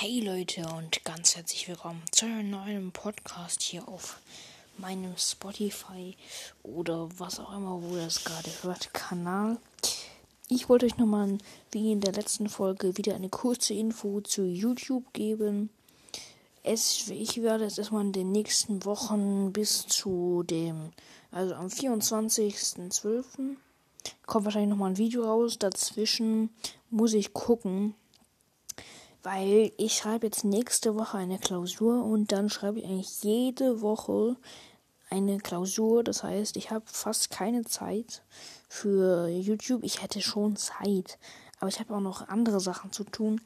[0.00, 4.20] Hey Leute und ganz herzlich willkommen zu einem neuen Podcast hier auf
[4.76, 6.16] meinem Spotify
[6.62, 9.58] oder was auch immer, wo ihr es gerade hört, Kanal.
[10.48, 11.38] Ich wollte euch nochmal,
[11.72, 15.68] wie in der letzten Folge, wieder eine kurze Info zu YouTube geben.
[16.62, 20.92] Es, ich werde es erstmal in den nächsten Wochen bis zu dem,
[21.32, 23.56] also am 24.12.
[24.26, 25.58] kommt wahrscheinlich nochmal ein Video raus.
[25.58, 26.50] Dazwischen
[26.88, 27.96] muss ich gucken
[29.22, 34.36] weil ich schreibe jetzt nächste Woche eine Klausur und dann schreibe ich eigentlich jede Woche
[35.10, 36.04] eine Klausur.
[36.04, 38.22] Das heißt, ich habe fast keine Zeit
[38.68, 39.82] für YouTube.
[39.82, 41.18] Ich hätte schon Zeit,
[41.58, 43.40] aber ich habe auch noch andere Sachen zu tun,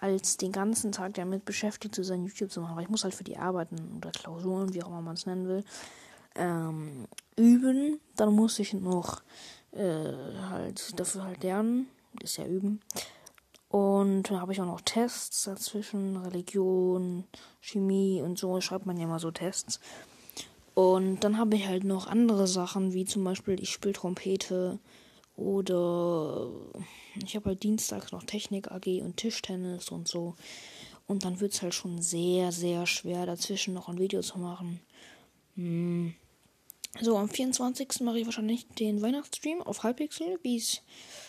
[0.00, 2.76] als den ganzen Tag damit beschäftigt zu sein, YouTube zu machen.
[2.76, 5.48] Weil ich muss halt für die Arbeiten oder Klausuren, wie auch immer man es nennen
[5.48, 5.64] will,
[6.34, 8.00] ähm, üben.
[8.16, 9.22] Dann muss ich noch
[9.72, 10.12] äh,
[10.50, 11.88] halt dafür halt lernen.
[12.20, 12.80] Das ist ja üben.
[13.76, 17.24] Und da habe ich auch noch Tests dazwischen, Religion,
[17.60, 19.80] Chemie und so, schreibt man ja mal so Tests.
[20.72, 24.78] Und dann habe ich halt noch andere Sachen, wie zum Beispiel ich spiele Trompete
[25.36, 26.48] oder
[27.22, 30.36] ich habe halt dienstags noch Technik AG und Tischtennis und so.
[31.06, 34.80] Und dann wird es halt schon sehr, sehr schwer, dazwischen noch ein Video zu machen.
[35.54, 36.14] Hm.
[37.00, 38.00] So, am 24.
[38.00, 40.82] mache ich wahrscheinlich den Weihnachtsstream auf Halbpixel, wie ich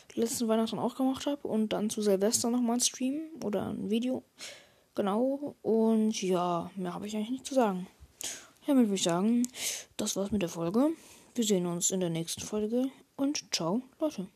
[0.10, 1.48] es letzten Weihnachten auch gemacht habe.
[1.48, 4.24] Und dann zu Silvester nochmal ein Stream oder ein Video.
[4.96, 5.56] Genau.
[5.62, 7.88] Und ja, mehr habe ich eigentlich nicht zu sagen.
[8.66, 9.48] Damit würde ich sagen,
[9.98, 10.90] das war's mit der Folge.
[11.36, 14.28] Wir sehen uns in der nächsten Folge und ciao, Leute.